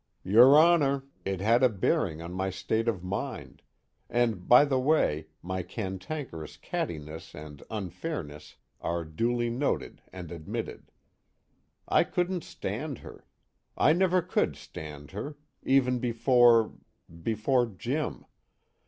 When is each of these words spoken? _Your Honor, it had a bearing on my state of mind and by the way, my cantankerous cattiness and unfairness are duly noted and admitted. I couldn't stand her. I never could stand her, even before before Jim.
_Your 0.25 0.55
Honor, 0.55 1.03
it 1.25 1.41
had 1.41 1.61
a 1.61 1.69
bearing 1.69 2.23
on 2.23 2.33
my 2.33 2.49
state 2.49 2.87
of 2.87 3.03
mind 3.03 3.61
and 4.09 4.49
by 4.49 4.65
the 4.65 4.79
way, 4.79 5.27
my 5.43 5.61
cantankerous 5.61 6.57
cattiness 6.57 7.35
and 7.35 7.61
unfairness 7.69 8.55
are 8.81 9.05
duly 9.05 9.51
noted 9.51 10.01
and 10.11 10.31
admitted. 10.31 10.91
I 11.87 12.03
couldn't 12.03 12.43
stand 12.43 12.97
her. 13.05 13.27
I 13.77 13.93
never 13.93 14.23
could 14.23 14.55
stand 14.55 15.11
her, 15.11 15.37
even 15.61 15.99
before 15.99 16.73
before 17.21 17.67
Jim. 17.67 18.25